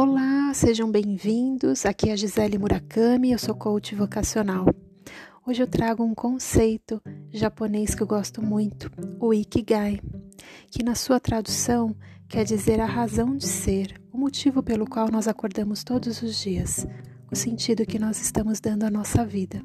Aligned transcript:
Olá, 0.00 0.54
sejam 0.54 0.88
bem-vindos. 0.88 1.84
Aqui 1.84 2.08
é 2.08 2.12
a 2.12 2.16
Gisele 2.16 2.56
Murakami, 2.56 3.32
eu 3.32 3.38
sou 3.38 3.52
coach 3.52 3.96
vocacional. 3.96 4.64
Hoje 5.44 5.60
eu 5.60 5.66
trago 5.66 6.04
um 6.04 6.14
conceito 6.14 7.02
japonês 7.32 7.96
que 7.96 8.02
eu 8.04 8.06
gosto 8.06 8.40
muito, 8.40 8.92
o 9.18 9.34
Ikigai, 9.34 10.00
que 10.70 10.84
na 10.84 10.94
sua 10.94 11.18
tradução 11.18 11.96
quer 12.28 12.44
dizer 12.44 12.80
a 12.80 12.86
razão 12.86 13.36
de 13.36 13.48
ser, 13.48 14.00
o 14.12 14.16
motivo 14.16 14.62
pelo 14.62 14.86
qual 14.86 15.10
nós 15.10 15.26
acordamos 15.26 15.82
todos 15.82 16.22
os 16.22 16.40
dias, 16.40 16.86
o 17.28 17.34
sentido 17.34 17.84
que 17.84 17.98
nós 17.98 18.20
estamos 18.20 18.60
dando 18.60 18.84
à 18.84 18.90
nossa 18.92 19.24
vida. 19.24 19.60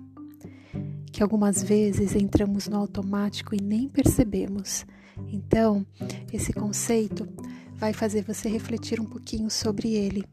Que 1.11 1.21
algumas 1.21 1.61
vezes 1.61 2.15
entramos 2.15 2.67
no 2.67 2.77
automático 2.77 3.53
e 3.53 3.61
nem 3.61 3.87
percebemos. 3.87 4.83
Então, 5.31 5.85
esse 6.31 6.51
conceito 6.51 7.29
vai 7.83 7.91
fazer 7.91 8.23
você 8.23 8.47
refletir 8.47 9.01
um 9.01 9.05
pouquinho 9.05 9.49
sobre 9.49 9.93
ele, 9.93 10.23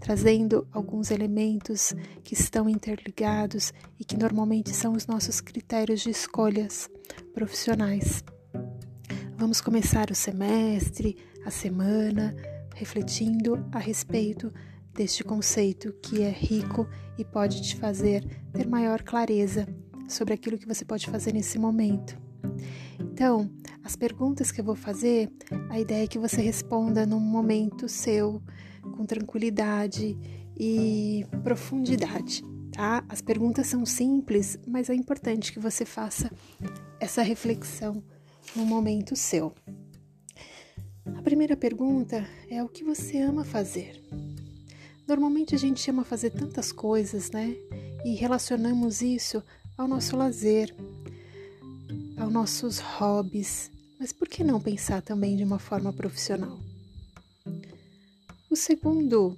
trazendo 0.00 0.66
alguns 0.72 1.10
elementos 1.10 1.94
que 2.22 2.32
estão 2.32 2.66
interligados 2.66 3.74
e 4.00 4.04
que 4.06 4.16
normalmente 4.16 4.70
são 4.70 4.94
os 4.94 5.06
nossos 5.06 5.38
critérios 5.38 6.00
de 6.00 6.08
escolhas 6.08 6.88
profissionais. 7.34 8.24
Vamos 9.36 9.60
começar 9.60 10.10
o 10.10 10.14
semestre, 10.14 11.18
a 11.44 11.50
semana, 11.50 12.34
refletindo 12.74 13.62
a 13.70 13.78
respeito 13.78 14.50
deste 14.94 15.22
conceito 15.22 15.92
que 16.00 16.22
é 16.22 16.30
rico 16.30 16.88
e 17.18 17.24
pode 17.24 17.60
te 17.60 17.76
fazer 17.76 18.24
ter 18.50 18.66
maior 18.66 19.02
clareza 19.02 19.68
sobre 20.08 20.32
aquilo 20.32 20.56
que 20.56 20.66
você 20.66 20.86
pode 20.86 21.04
fazer 21.10 21.34
nesse 21.34 21.58
momento. 21.58 22.16
Então, 23.14 23.48
as 23.84 23.94
perguntas 23.94 24.50
que 24.50 24.60
eu 24.60 24.64
vou 24.64 24.74
fazer, 24.74 25.30
a 25.70 25.78
ideia 25.78 26.02
é 26.02 26.06
que 26.08 26.18
você 26.18 26.42
responda 26.42 27.06
num 27.06 27.20
momento 27.20 27.88
seu, 27.88 28.42
com 28.96 29.06
tranquilidade 29.06 30.18
e 30.58 31.24
profundidade, 31.44 32.42
tá? 32.72 33.04
As 33.08 33.20
perguntas 33.20 33.68
são 33.68 33.86
simples, 33.86 34.58
mas 34.66 34.90
é 34.90 34.96
importante 34.96 35.52
que 35.52 35.60
você 35.60 35.84
faça 35.84 36.28
essa 36.98 37.22
reflexão 37.22 38.02
no 38.56 38.66
momento 38.66 39.14
seu. 39.14 39.54
A 41.14 41.22
primeira 41.22 41.56
pergunta 41.56 42.26
é 42.50 42.64
o 42.64 42.68
que 42.68 42.82
você 42.82 43.18
ama 43.18 43.44
fazer. 43.44 44.02
Normalmente 45.06 45.54
a 45.54 45.58
gente 45.58 45.88
ama 45.88 46.02
fazer 46.02 46.30
tantas 46.30 46.72
coisas, 46.72 47.30
né? 47.30 47.54
E 48.04 48.16
relacionamos 48.16 49.02
isso 49.02 49.40
ao 49.78 49.86
nosso 49.86 50.16
lazer, 50.16 50.74
aos 52.16 52.32
nossos 52.32 52.78
hobbies, 52.78 53.70
mas 53.98 54.12
por 54.12 54.28
que 54.28 54.44
não 54.44 54.60
pensar 54.60 55.02
também 55.02 55.36
de 55.36 55.44
uma 55.44 55.58
forma 55.58 55.92
profissional? 55.92 56.58
O 58.50 58.56
segundo, 58.56 59.36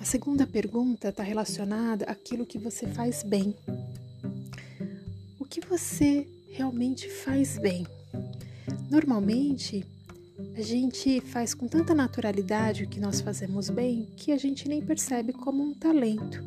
a 0.00 0.04
segunda 0.04 0.46
pergunta 0.46 1.08
está 1.08 1.22
relacionada 1.22 2.04
àquilo 2.04 2.46
que 2.46 2.58
você 2.58 2.86
faz 2.86 3.22
bem. 3.22 3.54
O 5.38 5.44
que 5.44 5.60
você 5.60 6.26
realmente 6.50 7.08
faz 7.08 7.58
bem? 7.58 7.86
Normalmente, 8.90 9.84
a 10.54 10.60
gente 10.60 11.20
faz 11.20 11.54
com 11.54 11.66
tanta 11.66 11.94
naturalidade 11.94 12.84
o 12.84 12.88
que 12.88 13.00
nós 13.00 13.20
fazemos 13.20 13.70
bem 13.70 14.06
que 14.16 14.32
a 14.32 14.36
gente 14.36 14.68
nem 14.68 14.82
percebe 14.82 15.32
como 15.32 15.62
um 15.62 15.72
talento. 15.72 16.44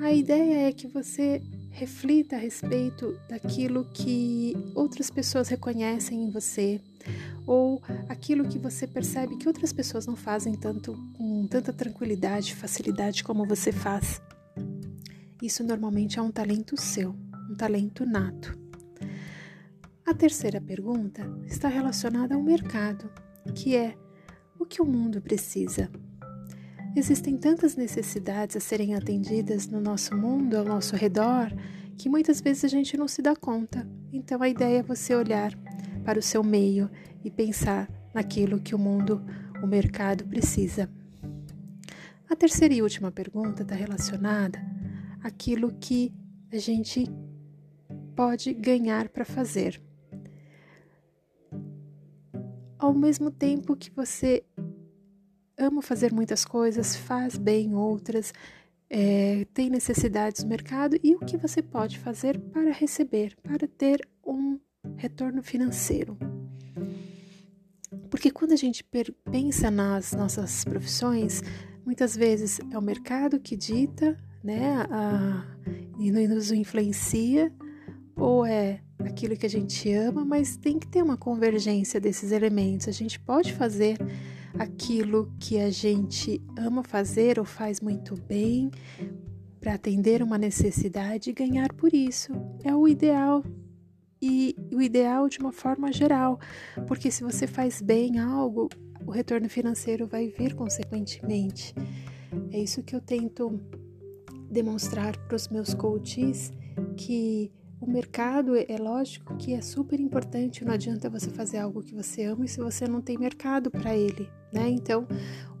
A 0.00 0.12
ideia 0.12 0.68
é 0.68 0.72
que 0.72 0.88
você 0.88 1.40
reflita 1.70 2.36
a 2.36 2.38
respeito 2.38 3.18
daquilo 3.28 3.84
que 3.86 4.54
outras 4.74 5.10
pessoas 5.10 5.48
reconhecem 5.48 6.24
em 6.24 6.30
você 6.30 6.80
ou 7.46 7.82
aquilo 8.08 8.48
que 8.48 8.58
você 8.58 8.86
percebe 8.86 9.36
que 9.36 9.48
outras 9.48 9.72
pessoas 9.72 10.06
não 10.06 10.16
fazem 10.16 10.54
tanto 10.54 10.94
com 11.14 11.46
tanta 11.46 11.72
tranquilidade, 11.72 12.54
facilidade 12.54 13.24
como 13.24 13.46
você 13.46 13.72
faz. 13.72 14.20
Isso 15.42 15.64
normalmente 15.64 16.18
é 16.18 16.22
um 16.22 16.30
talento 16.30 16.80
seu, 16.80 17.14
um 17.50 17.54
talento 17.54 18.04
nato. 18.04 18.58
A 20.06 20.12
terceira 20.12 20.60
pergunta 20.60 21.22
está 21.46 21.68
relacionada 21.68 22.34
ao 22.34 22.42
mercado, 22.42 23.10
que 23.54 23.76
é 23.76 23.96
o 24.58 24.66
que 24.66 24.82
o 24.82 24.84
mundo 24.84 25.20
precisa. 25.20 25.90
Existem 26.96 27.36
tantas 27.36 27.76
necessidades 27.76 28.56
a 28.56 28.60
serem 28.60 28.94
atendidas 28.94 29.68
no 29.68 29.80
nosso 29.80 30.16
mundo, 30.16 30.56
ao 30.56 30.64
nosso 30.64 30.96
redor, 30.96 31.52
que 31.96 32.08
muitas 32.08 32.40
vezes 32.40 32.64
a 32.64 32.68
gente 32.68 32.96
não 32.96 33.06
se 33.06 33.22
dá 33.22 33.36
conta. 33.36 33.88
Então 34.12 34.42
a 34.42 34.48
ideia 34.48 34.78
é 34.78 34.82
você 34.82 35.14
olhar 35.14 35.56
para 36.04 36.18
o 36.18 36.22
seu 36.22 36.42
meio 36.42 36.90
e 37.24 37.30
pensar 37.30 37.88
naquilo 38.12 38.60
que 38.60 38.74
o 38.74 38.78
mundo, 38.78 39.22
o 39.62 39.66
mercado 39.66 40.24
precisa. 40.24 40.90
A 42.28 42.34
terceira 42.34 42.74
e 42.74 42.82
última 42.82 43.12
pergunta 43.12 43.62
está 43.62 43.74
relacionada 43.74 44.58
àquilo 45.22 45.72
que 45.78 46.12
a 46.52 46.58
gente 46.58 47.04
pode 48.16 48.52
ganhar 48.52 49.08
para 49.08 49.24
fazer. 49.24 49.80
Ao 52.78 52.92
mesmo 52.94 53.30
tempo 53.30 53.76
que 53.76 53.90
você 53.90 54.42
ama 55.60 55.82
fazer 55.82 56.12
muitas 56.12 56.44
coisas, 56.44 56.96
faz 56.96 57.36
bem 57.36 57.74
outras, 57.74 58.32
é, 58.88 59.46
tem 59.54 59.70
necessidades 59.70 60.42
no 60.42 60.48
mercado 60.48 60.98
e 61.02 61.14
o 61.14 61.20
que 61.20 61.36
você 61.36 61.62
pode 61.62 61.98
fazer 61.98 62.38
para 62.38 62.72
receber, 62.72 63.36
para 63.42 63.68
ter 63.68 64.00
um 64.26 64.58
retorno 64.96 65.42
financeiro. 65.42 66.18
Porque 68.10 68.30
quando 68.30 68.52
a 68.52 68.56
gente 68.56 68.84
pensa 69.30 69.70
nas 69.70 70.12
nossas 70.12 70.64
profissões, 70.64 71.42
muitas 71.84 72.16
vezes 72.16 72.60
é 72.70 72.78
o 72.78 72.82
mercado 72.82 73.38
que 73.38 73.56
dita, 73.56 74.16
né, 74.42 74.74
a, 74.90 75.46
e 75.98 76.10
nos 76.10 76.50
influencia, 76.50 77.52
ou 78.16 78.44
é 78.44 78.80
aquilo 78.98 79.36
que 79.36 79.46
a 79.46 79.50
gente 79.50 79.90
ama, 79.92 80.24
mas 80.24 80.56
tem 80.56 80.78
que 80.78 80.88
ter 80.88 81.02
uma 81.02 81.16
convergência 81.16 82.00
desses 82.00 82.32
elementos. 82.32 82.88
A 82.88 82.92
gente 82.92 83.18
pode 83.20 83.52
fazer 83.52 83.96
aquilo 84.58 85.32
que 85.38 85.58
a 85.58 85.70
gente 85.70 86.42
ama 86.58 86.82
fazer 86.82 87.38
ou 87.38 87.44
faz 87.44 87.80
muito 87.80 88.14
bem 88.16 88.70
para 89.60 89.74
atender 89.74 90.22
uma 90.22 90.38
necessidade 90.38 91.30
e 91.30 91.32
ganhar 91.32 91.72
por 91.74 91.92
isso. 91.92 92.32
É 92.64 92.74
o 92.74 92.88
ideal 92.88 93.44
e 94.20 94.54
o 94.72 94.80
ideal 94.80 95.28
de 95.28 95.38
uma 95.38 95.52
forma 95.52 95.92
geral, 95.92 96.38
porque 96.86 97.10
se 97.10 97.22
você 97.22 97.46
faz 97.46 97.80
bem 97.80 98.18
algo, 98.18 98.68
o 99.06 99.10
retorno 99.10 99.48
financeiro 99.48 100.06
vai 100.06 100.28
vir 100.28 100.54
consequentemente. 100.54 101.74
É 102.52 102.58
isso 102.58 102.82
que 102.82 102.94
eu 102.94 103.00
tento 103.00 103.60
demonstrar 104.50 105.16
para 105.26 105.36
os 105.36 105.48
meus 105.48 105.72
coaches 105.74 106.52
que 106.96 107.52
o 107.80 107.90
mercado 107.90 108.54
é 108.56 108.76
lógico 108.78 109.36
que 109.36 109.54
é 109.54 109.60
super 109.62 109.98
importante, 109.98 110.64
não 110.64 110.72
adianta 110.72 111.08
você 111.08 111.30
fazer 111.30 111.58
algo 111.58 111.82
que 111.82 111.94
você 111.94 112.24
ama 112.24 112.46
se 112.46 112.58
você 112.58 112.86
não 112.86 113.00
tem 113.00 113.16
mercado 113.16 113.70
para 113.70 113.96
ele, 113.96 114.28
né? 114.52 114.68
Então, 114.68 115.08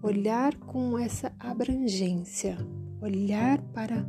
olhar 0.02 0.54
com 0.56 0.98
essa 0.98 1.32
abrangência, 1.38 2.58
olhar 3.00 3.62
para 3.72 4.04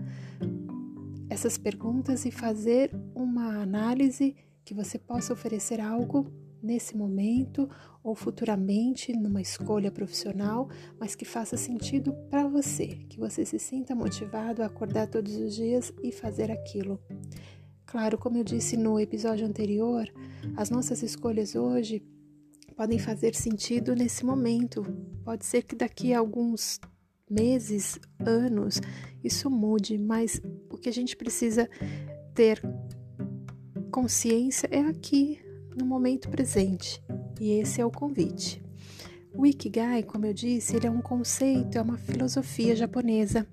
essas 1.30 1.58
perguntas 1.58 2.26
e 2.26 2.32
fazer 2.32 2.92
uma 3.16 3.62
análise 3.62 4.36
que 4.66 4.74
você 4.74 5.00
possa 5.00 5.32
oferecer 5.32 5.80
algo 5.80 6.28
nesse 6.62 6.96
momento 6.96 7.70
ou 8.04 8.14
futuramente 8.14 9.14
numa 9.14 9.42
escolha 9.42 9.90
profissional, 9.90 10.70
mas 11.00 11.16
que 11.16 11.26
faça 11.26 11.56
sentido 11.56 12.14
para 12.30 12.48
você, 12.48 12.88
que 13.10 13.18
você 13.18 13.46
se 13.46 13.58
sinta 13.58 13.96
motivado 13.96 14.62
a 14.62 14.66
acordar 14.66 15.08
todos 15.08 15.36
os 15.36 15.56
dias 15.56 15.94
e 16.04 16.12
fazer 16.12 16.52
aquilo. 16.52 17.00
Claro, 17.92 18.18
como 18.18 18.38
eu 18.38 18.44
disse 18.46 18.78
no 18.78 18.98
episódio 18.98 19.46
anterior, 19.46 20.08
as 20.56 20.70
nossas 20.70 21.04
escolhas 21.04 21.56
hoje 21.56 22.02
podem 22.74 22.98
fazer 22.98 23.36
sentido 23.36 23.94
nesse 23.94 24.26
momento. 24.26 24.82
Pode 25.26 25.46
ser 25.46 25.64
que 25.64 25.76
daqui 25.76 26.14
a 26.14 26.20
alguns 26.20 26.80
meses, 27.30 28.00
anos, 28.18 28.80
isso 29.22 29.50
mude, 29.50 29.98
mas 29.98 30.42
o 30.70 30.78
que 30.78 30.88
a 30.88 30.94
gente 30.94 31.18
precisa 31.18 31.70
ter 32.34 32.62
consciência 33.92 34.70
é 34.72 34.80
aqui, 34.80 35.42
no 35.78 35.86
momento 35.86 36.30
presente. 36.30 37.04
E 37.42 37.60
esse 37.60 37.82
é 37.82 37.86
o 37.86 37.92
convite. 37.92 38.64
O 39.34 39.46
Ikigai, 39.46 40.02
como 40.02 40.26
eu 40.26 40.34
disse, 40.34 40.78
ele 40.78 40.88
é 40.88 40.92
um 40.92 41.02
conceito, 41.02 41.78
é 41.78 41.82
uma 41.82 41.98
filosofia 41.98 42.74
japonesa 42.74 43.46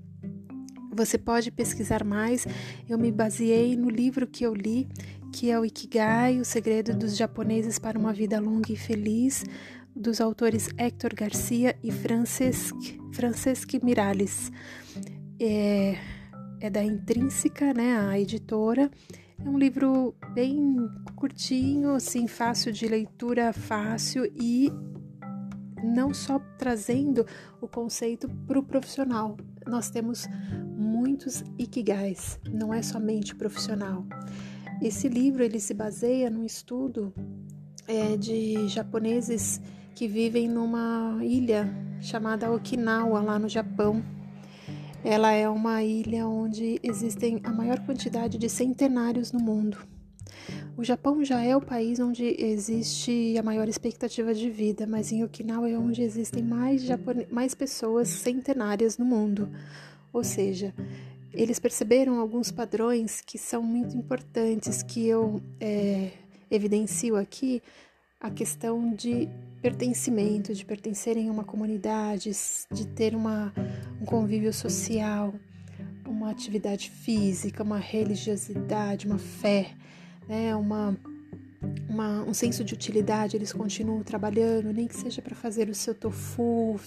você 0.98 1.16
pode 1.16 1.52
pesquisar 1.52 2.02
mais. 2.04 2.44
Eu 2.88 2.98
me 2.98 3.12
baseei 3.12 3.76
no 3.76 3.88
livro 3.88 4.26
que 4.26 4.44
eu 4.44 4.52
li, 4.52 4.88
que 5.32 5.48
é 5.48 5.58
o 5.58 5.64
Ikigai, 5.64 6.40
O 6.40 6.44
Segredo 6.44 6.92
dos 6.92 7.16
Japoneses 7.16 7.78
para 7.78 7.96
uma 7.96 8.12
Vida 8.12 8.40
Longa 8.40 8.72
e 8.72 8.76
Feliz, 8.76 9.44
dos 9.94 10.20
autores 10.20 10.68
Hector 10.76 11.14
Garcia 11.14 11.76
e 11.84 11.92
Francesc, 11.92 12.74
Francesc 13.12 13.78
Miralles. 13.84 14.50
É, 15.40 15.96
é 16.60 16.68
da 16.68 16.82
Intrínseca, 16.82 17.72
né, 17.72 17.96
a 17.96 18.18
editora. 18.18 18.90
É 19.38 19.48
um 19.48 19.56
livro 19.56 20.16
bem 20.34 20.76
curtinho, 21.14 21.94
assim, 21.94 22.26
fácil 22.26 22.72
de 22.72 22.88
leitura, 22.88 23.52
fácil 23.52 24.24
e 24.34 24.68
não 25.84 26.12
só 26.12 26.40
trazendo 26.58 27.24
o 27.60 27.68
conceito 27.68 28.28
para 28.46 28.58
o 28.58 28.64
profissional. 28.64 29.36
Nós 29.66 29.90
temos 29.90 30.26
muitos 31.18 31.42
ikigais, 31.58 32.38
não 32.48 32.72
é 32.72 32.80
somente 32.80 33.34
profissional. 33.34 34.06
Esse 34.80 35.08
livro 35.08 35.42
ele 35.42 35.58
se 35.58 35.74
baseia 35.74 36.30
num 36.30 36.46
estudo 36.46 37.12
é, 37.88 38.16
de 38.16 38.68
japoneses 38.68 39.60
que 39.96 40.06
vivem 40.06 40.48
numa 40.48 41.18
ilha 41.20 41.68
chamada 42.00 42.52
Okinawa, 42.52 43.20
lá 43.20 43.36
no 43.36 43.48
Japão. 43.48 44.00
Ela 45.02 45.32
é 45.32 45.48
uma 45.48 45.82
ilha 45.82 46.24
onde 46.24 46.78
existem 46.84 47.40
a 47.42 47.52
maior 47.52 47.80
quantidade 47.80 48.38
de 48.38 48.48
centenários 48.48 49.32
no 49.32 49.40
mundo. 49.40 49.76
O 50.76 50.84
Japão 50.84 51.24
já 51.24 51.42
é 51.42 51.56
o 51.56 51.60
país 51.60 51.98
onde 51.98 52.36
existe 52.38 53.36
a 53.36 53.42
maior 53.42 53.68
expectativa 53.68 54.32
de 54.32 54.48
vida, 54.48 54.86
mas 54.86 55.10
em 55.10 55.24
Okinawa 55.24 55.68
é 55.68 55.76
onde 55.76 56.00
existem 56.00 56.44
mais, 56.44 56.82
Japone... 56.84 57.26
mais 57.28 57.56
pessoas 57.56 58.06
centenárias 58.06 58.96
no 58.96 59.04
mundo. 59.04 59.48
Ou 60.12 60.24
seja, 60.24 60.74
eles 61.32 61.58
perceberam 61.58 62.18
alguns 62.18 62.50
padrões 62.50 63.20
que 63.20 63.38
são 63.38 63.62
muito 63.62 63.96
importantes, 63.96 64.82
que 64.82 65.06
eu 65.06 65.40
é, 65.60 66.10
evidencio 66.50 67.16
aqui 67.16 67.62
a 68.20 68.30
questão 68.30 68.94
de 68.94 69.28
pertencimento, 69.62 70.52
de 70.52 70.64
pertencerem 70.64 71.28
a 71.28 71.32
uma 71.32 71.44
comunidade, 71.44 72.30
de 72.72 72.86
ter 72.88 73.14
uma, 73.14 73.52
um 74.00 74.04
convívio 74.04 74.52
social, 74.52 75.32
uma 76.06 76.30
atividade 76.30 76.90
física, 76.90 77.62
uma 77.62 77.78
religiosidade, 77.78 79.06
uma 79.06 79.18
fé, 79.18 79.70
né, 80.28 80.54
uma, 80.56 80.96
uma, 81.88 82.22
um 82.22 82.34
senso 82.34 82.64
de 82.64 82.74
utilidade. 82.74 83.36
Eles 83.36 83.52
continuam 83.52 84.02
trabalhando, 84.02 84.72
nem 84.72 84.86
que 84.86 84.96
seja 84.96 85.20
para 85.20 85.34
fazer 85.34 85.68
o 85.68 85.74
seu 85.74 85.94
tofu, 85.94 86.78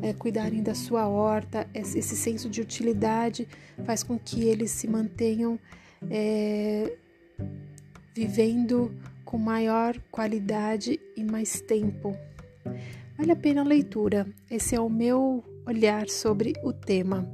é, 0.00 0.12
cuidarem 0.12 0.62
da 0.62 0.74
sua 0.74 1.08
horta. 1.08 1.68
Esse, 1.74 2.02
senso 2.02 2.48
de 2.48 2.60
utilidade 2.60 3.46
faz 3.84 4.02
com 4.02 4.18
que 4.18 4.44
eles 4.44 4.70
se 4.70 4.88
mantenham 4.88 5.58
é, 6.10 6.96
vivendo 8.14 8.94
com 9.24 9.38
maior 9.38 9.98
qualidade 10.10 11.00
e 11.16 11.24
mais 11.24 11.60
tempo. 11.60 12.16
Vale 13.16 13.32
a 13.32 13.36
pena 13.36 13.60
a 13.60 13.64
leitura. 13.64 14.26
Esse 14.50 14.74
é 14.74 14.80
o 14.80 14.90
meu 14.90 15.44
olhar 15.66 16.08
sobre 16.08 16.54
o 16.62 16.72
tema. 16.72 17.28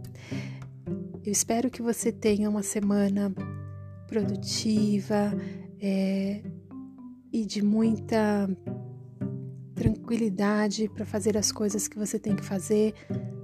Eu 1.24 1.32
espero 1.32 1.70
que 1.70 1.82
você 1.82 2.12
tenha 2.12 2.48
uma 2.48 2.62
semana 2.62 3.34
produtiva 4.06 5.32
é, 5.80 6.42
e 7.32 7.44
de 7.44 7.62
muita 7.62 8.48
tranquilidade 9.74 10.88
para 10.88 11.06
fazer 11.06 11.36
as 11.36 11.52
coisas 11.52 11.86
que 11.86 11.96
você 11.96 12.18
tem 12.18 12.34
que 12.34 12.44
fazer 12.44 12.94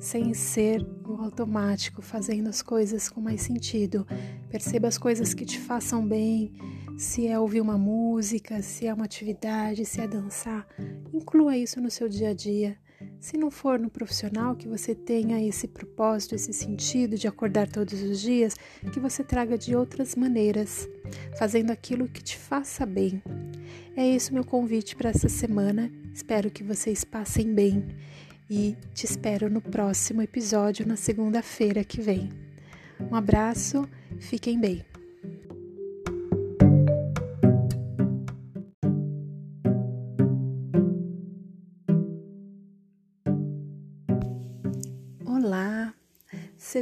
sem 0.01 0.35
ser 0.35 0.83
no 0.83 1.23
automático, 1.23 2.03
fazendo 2.03 2.49
as 2.49 2.61
coisas 2.61 3.09
com 3.09 3.21
mais 3.21 3.43
sentido. 3.43 4.07
Perceba 4.51 4.89
as 4.89 4.99
coisas 4.99 5.33
que 5.33 5.45
te 5.45 5.61
façam 5.61 6.07
bem 6.07 6.53
se 6.99 7.27
é 7.27 7.39
ouvir 7.39 7.61
uma 7.61 7.79
música, 7.79 8.63
se 8.63 8.87
é 8.87 8.95
uma 8.95 9.05
atividade, 9.05 9.85
se 9.85 10.01
é 10.01 10.07
dançar, 10.07 10.67
inclua 11.13 11.57
isso 11.57 11.81
no 11.81 11.91
seu 11.91 12.09
dia 12.09 12.31
a 12.31 12.35
dia. 12.35 12.77
Se 13.21 13.37
não 13.37 13.51
for 13.51 13.79
no 13.79 13.91
profissional 13.91 14.55
que 14.55 14.69
você 14.69 14.95
tenha 14.95 15.43
esse 15.47 15.67
propósito, 15.67 16.35
esse 16.35 16.53
sentido 16.53 17.17
de 17.17 17.27
acordar 17.27 17.69
todos 17.69 18.03
os 18.03 18.21
dias, 18.21 18.55
que 18.93 19.01
você 19.01 19.25
traga 19.25 19.56
de 19.56 19.75
outras 19.75 20.15
maneiras, 20.15 20.89
fazendo 21.39 21.71
aquilo 21.71 22.09
que 22.09 22.23
te 22.23 22.37
faça 22.37 22.85
bem. 22.85 23.23
É 23.97 24.06
esse 24.06 24.31
o 24.31 24.35
meu 24.35 24.45
convite 24.45 24.95
para 24.97 25.11
essa 25.11 25.29
semana. 25.29 25.91
Espero 26.12 26.51
que 26.51 26.62
vocês 26.62 27.05
passem 27.05 27.53
bem 27.53 27.85
e 28.49 28.77
te 28.93 29.05
espero 29.07 29.50
no 29.50 29.61
próximo 29.61 30.23
episódio 30.23 30.87
na 30.87 30.97
segunda-feira 30.97 31.83
que 31.83 32.00
vem. 32.00 32.29
Um 33.11 33.15
abraço, 33.15 33.89
fiquem 34.19 34.61
bem. 34.61 34.94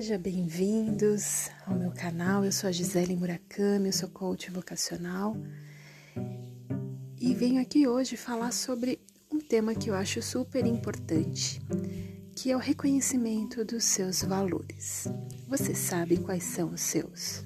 Seja 0.02 0.18
bem-vindos 0.18 1.48
ao 1.64 1.78
meu 1.78 1.92
canal. 1.92 2.44
Eu 2.44 2.50
sou 2.50 2.66
a 2.66 2.72
Gisele 2.72 3.14
Murakami, 3.14 3.86
eu 3.86 3.92
sou 3.92 4.08
coach 4.08 4.50
vocacional 4.50 5.36
e 7.20 7.32
venho 7.34 7.62
aqui 7.62 7.86
hoje 7.86 8.16
falar 8.16 8.50
sobre 8.50 8.98
um 9.32 9.38
tema 9.38 9.76
que 9.76 9.90
eu 9.90 9.94
acho 9.94 10.20
super 10.20 10.66
importante, 10.66 11.62
que 12.34 12.50
é 12.50 12.56
o 12.56 12.58
reconhecimento 12.58 13.64
dos 13.64 13.84
seus 13.84 14.24
valores. 14.24 15.06
Você 15.46 15.72
sabe 15.72 16.16
quais 16.16 16.42
são 16.42 16.72
os 16.72 16.80
seus? 16.80 17.44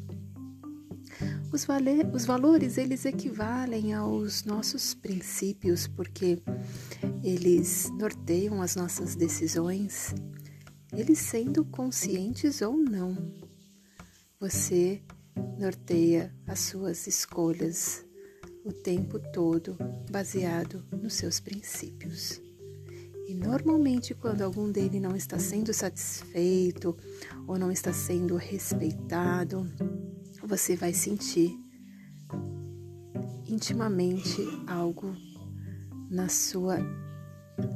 Os, 1.52 1.66
os 2.14 2.24
valores 2.24 2.78
eles 2.78 3.04
equivalem 3.04 3.92
aos 3.92 4.44
nossos 4.44 4.94
princípios 4.94 5.86
porque 5.86 6.38
eles 7.22 7.90
norteiam 7.98 8.62
as 8.62 8.74
nossas 8.74 9.14
decisões 9.14 10.14
eles 10.92 11.18
sendo 11.18 11.64
conscientes 11.64 12.62
ou 12.62 12.76
não. 12.76 13.16
Você 14.40 15.02
norteia 15.58 16.34
as 16.46 16.60
suas 16.60 17.06
escolhas 17.06 18.04
o 18.64 18.72
tempo 18.72 19.18
todo 19.32 19.76
baseado 20.10 20.84
nos 20.90 21.14
seus 21.14 21.40
princípios. 21.40 22.40
E 23.28 23.34
normalmente, 23.34 24.14
quando 24.14 24.42
algum 24.42 24.70
dele 24.70 25.00
não 25.00 25.16
está 25.16 25.38
sendo 25.38 25.72
satisfeito 25.72 26.96
ou 27.46 27.58
não 27.58 27.72
está 27.72 27.92
sendo 27.92 28.36
respeitado, 28.36 29.66
você 30.44 30.76
vai 30.76 30.92
sentir 30.92 31.58
intimamente 33.48 34.42
algo 34.66 35.14
na 36.10 36.28
sua 36.28 36.78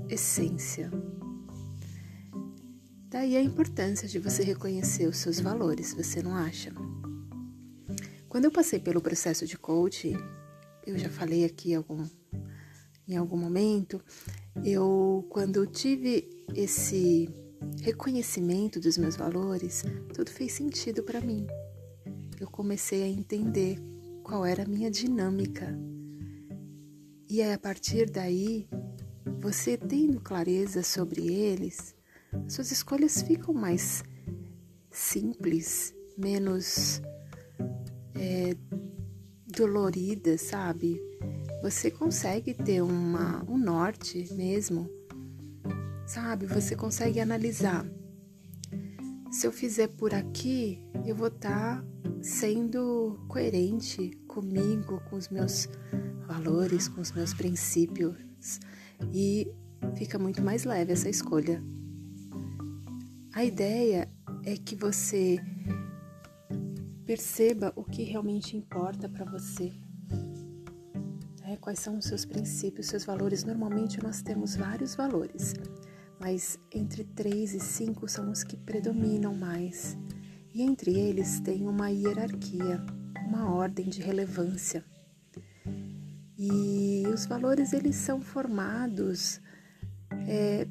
essência, 0.08 0.90
Daí 3.10 3.36
a 3.36 3.42
importância 3.42 4.06
de 4.06 4.20
você 4.20 4.44
reconhecer 4.44 5.08
os 5.08 5.16
seus 5.16 5.40
valores, 5.40 5.92
você 5.92 6.22
não 6.22 6.32
acha? 6.32 6.72
Quando 8.28 8.44
eu 8.44 8.52
passei 8.52 8.78
pelo 8.78 9.00
processo 9.00 9.44
de 9.48 9.58
coaching, 9.58 10.16
eu 10.86 10.96
já 10.96 11.08
falei 11.08 11.44
aqui 11.44 11.74
algum, 11.74 12.06
em 13.08 13.16
algum 13.16 13.36
momento, 13.36 14.00
eu 14.64 15.26
quando 15.28 15.66
tive 15.66 16.46
esse 16.54 17.28
reconhecimento 17.82 18.78
dos 18.78 18.96
meus 18.96 19.16
valores, 19.16 19.82
tudo 20.14 20.30
fez 20.30 20.52
sentido 20.52 21.02
para 21.02 21.20
mim. 21.20 21.48
Eu 22.38 22.46
comecei 22.46 23.02
a 23.02 23.08
entender 23.08 23.76
qual 24.22 24.46
era 24.46 24.62
a 24.62 24.68
minha 24.68 24.88
dinâmica. 24.88 25.76
E 27.28 27.42
aí, 27.42 27.52
a 27.52 27.58
partir 27.58 28.08
daí, 28.08 28.68
você 29.40 29.76
tendo 29.76 30.20
clareza 30.20 30.84
sobre 30.84 31.26
eles, 31.26 31.98
suas 32.48 32.70
escolhas 32.70 33.22
ficam 33.22 33.54
mais 33.54 34.02
simples, 34.90 35.94
menos 36.16 37.00
é, 38.14 38.54
doloridas, 39.46 40.42
sabe? 40.42 41.00
Você 41.62 41.90
consegue 41.90 42.54
ter 42.54 42.82
uma, 42.82 43.44
um 43.48 43.58
norte 43.58 44.32
mesmo, 44.34 44.88
sabe? 46.06 46.46
Você 46.46 46.74
consegue 46.74 47.20
analisar. 47.20 47.86
Se 49.30 49.46
eu 49.46 49.52
fizer 49.52 49.88
por 49.88 50.14
aqui, 50.14 50.82
eu 51.06 51.14
vou 51.14 51.28
estar 51.28 51.82
tá 51.82 51.84
sendo 52.22 53.18
coerente 53.28 54.10
comigo, 54.26 55.00
com 55.08 55.16
os 55.16 55.28
meus 55.28 55.68
valores, 56.26 56.88
com 56.88 57.00
os 57.00 57.12
meus 57.12 57.34
princípios 57.34 58.60
e 59.12 59.50
fica 59.96 60.18
muito 60.18 60.42
mais 60.42 60.64
leve 60.64 60.92
essa 60.92 61.08
escolha. 61.08 61.62
A 63.32 63.44
ideia 63.44 64.08
é 64.44 64.56
que 64.56 64.74
você 64.74 65.38
perceba 67.06 67.72
o 67.76 67.84
que 67.84 68.02
realmente 68.02 68.56
importa 68.56 69.08
para 69.08 69.24
você. 69.24 69.72
É, 71.44 71.56
quais 71.56 71.78
são 71.78 71.96
os 71.96 72.06
seus 72.06 72.24
princípios, 72.24 72.88
seus 72.88 73.04
valores? 73.04 73.44
Normalmente 73.44 74.02
nós 74.02 74.20
temos 74.20 74.56
vários 74.56 74.96
valores, 74.96 75.54
mas 76.18 76.58
entre 76.72 77.04
três 77.04 77.54
e 77.54 77.60
cinco 77.60 78.08
são 78.08 78.32
os 78.32 78.42
que 78.42 78.56
predominam 78.56 79.32
mais. 79.32 79.96
E 80.52 80.62
entre 80.62 80.98
eles 80.98 81.38
tem 81.38 81.68
uma 81.68 81.88
hierarquia, 81.88 82.84
uma 83.28 83.54
ordem 83.54 83.88
de 83.88 84.02
relevância. 84.02 84.84
E 86.36 87.04
os 87.06 87.26
valores 87.26 87.72
eles 87.72 87.94
são 87.94 88.20
formados 88.20 89.40
é, 90.26 90.66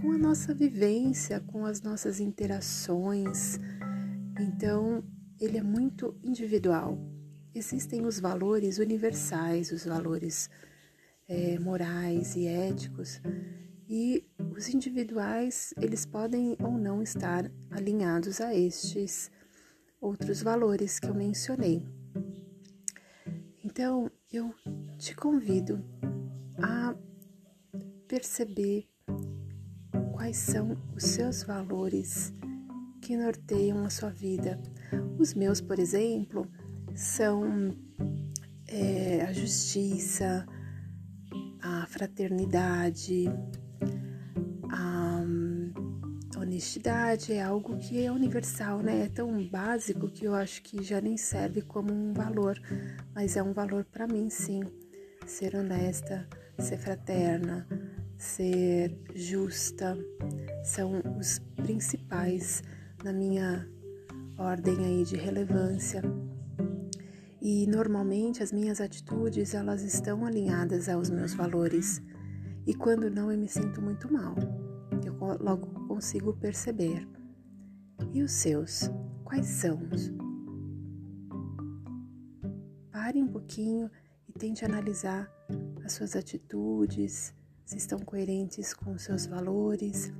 com 0.00 0.12
a 0.12 0.18
nossa 0.18 0.54
vivência, 0.54 1.40
com 1.40 1.64
as 1.64 1.82
nossas 1.82 2.20
interações. 2.20 3.58
Então, 4.38 5.02
ele 5.40 5.58
é 5.58 5.62
muito 5.62 6.16
individual. 6.22 6.98
Existem 7.54 8.06
os 8.06 8.20
valores 8.20 8.78
universais, 8.78 9.72
os 9.72 9.84
valores 9.84 10.48
é, 11.28 11.58
morais 11.58 12.36
e 12.36 12.46
éticos, 12.46 13.20
e 13.88 14.24
os 14.56 14.68
individuais 14.68 15.74
eles 15.80 16.06
podem 16.06 16.56
ou 16.62 16.72
não 16.72 17.02
estar 17.02 17.50
alinhados 17.70 18.40
a 18.40 18.54
estes 18.54 19.30
outros 20.00 20.42
valores 20.42 21.00
que 21.00 21.08
eu 21.08 21.14
mencionei. 21.14 21.84
Então, 23.64 24.10
eu 24.32 24.54
te 24.96 25.14
convido 25.16 25.84
a 26.62 26.94
perceber 28.06 28.88
quais 30.18 30.36
são 30.36 30.76
os 30.96 31.04
seus 31.04 31.44
valores 31.44 32.34
que 33.00 33.16
norteiam 33.16 33.84
a 33.84 33.88
sua 33.88 34.10
vida. 34.10 34.60
Os 35.16 35.32
meus, 35.32 35.60
por 35.60 35.78
exemplo, 35.78 36.44
são 36.92 37.72
é, 38.66 39.22
a 39.22 39.32
justiça, 39.32 40.44
a 41.62 41.86
fraternidade, 41.86 43.26
a 44.72 46.40
honestidade 46.40 47.32
é 47.32 47.40
algo 47.40 47.76
que 47.76 48.04
é 48.04 48.10
universal, 48.10 48.80
né? 48.80 49.04
É 49.04 49.08
tão 49.08 49.46
básico 49.48 50.10
que 50.10 50.24
eu 50.24 50.34
acho 50.34 50.62
que 50.64 50.82
já 50.82 51.00
nem 51.00 51.16
serve 51.16 51.62
como 51.62 51.92
um 51.92 52.12
valor, 52.12 52.60
mas 53.14 53.36
é 53.36 53.42
um 53.42 53.52
valor 53.52 53.84
para 53.84 54.08
mim, 54.08 54.28
sim. 54.28 54.64
Ser 55.24 55.54
honesta, 55.54 56.28
ser 56.58 56.78
fraterna, 56.78 57.68
ser 58.18 59.00
justa 59.14 59.96
são 60.64 61.00
os 61.18 61.38
principais 61.54 62.62
na 63.04 63.12
minha 63.12 63.66
ordem 64.36 64.84
aí 64.84 65.04
de 65.04 65.16
relevância. 65.16 66.02
E 67.40 67.66
normalmente 67.68 68.42
as 68.42 68.50
minhas 68.50 68.80
atitudes 68.80 69.54
elas 69.54 69.82
estão 69.82 70.26
alinhadas 70.26 70.88
aos 70.88 71.08
meus 71.08 71.32
valores. 71.32 72.02
E 72.66 72.74
quando 72.74 73.08
não 73.08 73.30
eu 73.30 73.38
me 73.38 73.48
sinto 73.48 73.80
muito 73.80 74.12
mal. 74.12 74.34
Eu 75.04 75.14
logo 75.40 75.86
consigo 75.86 76.34
perceber. 76.34 77.08
E 78.12 78.22
os 78.22 78.32
seus? 78.32 78.90
Quais 79.24 79.46
são? 79.46 79.80
Pare 82.90 83.22
um 83.22 83.28
pouquinho 83.28 83.88
e 84.28 84.32
tente 84.32 84.64
analisar 84.64 85.30
as 85.84 85.92
suas 85.92 86.16
atitudes, 86.16 87.32
se 87.68 87.76
estão 87.76 87.98
coerentes 87.98 88.72
com 88.72 88.96
seus 88.96 89.26
valores, 89.26 90.10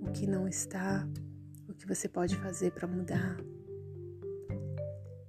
o 0.00 0.10
que 0.10 0.26
não 0.26 0.48
está, 0.48 1.08
o 1.68 1.72
que 1.72 1.86
você 1.86 2.08
pode 2.08 2.34
fazer 2.34 2.72
para 2.72 2.88
mudar. 2.88 3.36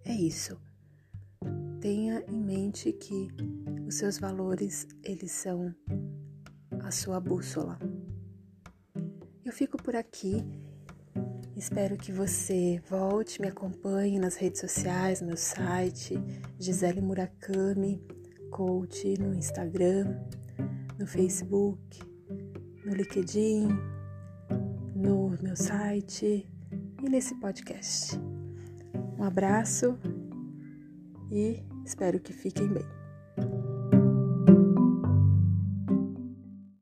É 0.04 0.12
isso. 0.12 0.60
Tenha 1.80 2.26
em 2.28 2.44
mente 2.44 2.92
que 2.92 3.28
os 3.86 3.94
seus 3.94 4.18
valores, 4.18 4.88
eles 5.04 5.32
são 5.32 5.72
a 6.82 6.90
sua 6.90 7.20
bússola. 7.20 7.78
Eu 9.46 9.54
fico 9.54 9.78
por 9.78 9.96
aqui. 9.96 10.44
Espero 11.56 11.96
que 11.96 12.12
você 12.12 12.82
volte, 12.90 13.40
me 13.40 13.48
acompanhe 13.50 14.18
nas 14.18 14.36
redes 14.36 14.62
sociais, 14.62 15.22
no 15.22 15.28
meu 15.28 15.38
site, 15.38 16.16
Gisele 16.58 17.02
Murakami, 17.02 18.04
coach 18.50 19.16
no 19.20 19.32
Instagram 19.36 20.18
no 21.04 21.08
Facebook, 21.08 22.00
no 22.86 22.94
LinkedIn, 22.94 23.68
no 24.96 25.38
meu 25.42 25.54
site 25.54 26.48
e 27.04 27.10
nesse 27.10 27.36
podcast. 27.42 28.18
Um 29.20 29.24
abraço 29.26 30.00
e 31.30 31.62
espero 31.86 32.22
que 32.22 32.32
fiquem 32.32 32.70
bem. 32.70 33.03